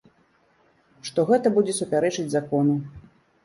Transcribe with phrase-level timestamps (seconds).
[1.11, 2.73] Што гэта будзе супярэчыць закону.